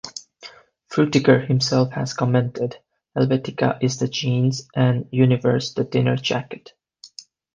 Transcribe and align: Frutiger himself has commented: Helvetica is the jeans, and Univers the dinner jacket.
Frutiger 0.91 1.45
himself 1.47 1.91
has 1.91 2.15
commented: 2.15 2.75
Helvetica 3.15 3.77
is 3.83 3.99
the 3.99 4.07
jeans, 4.07 4.67
and 4.75 5.07
Univers 5.11 5.75
the 5.75 5.83
dinner 5.83 6.15
jacket. 6.15 6.73